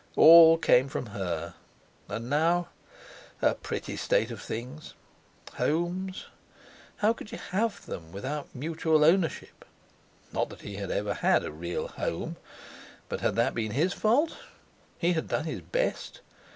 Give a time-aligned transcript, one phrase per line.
[0.15, 1.53] All came from her!
[2.09, 4.95] And now—a pretty state of things!
[5.57, 6.25] Homes!
[6.97, 9.63] How could you have them without mutual ownership?
[10.33, 12.37] Not that he had ever had a real home!
[13.09, 14.39] But had that been his fault?
[14.97, 16.21] He had done his best.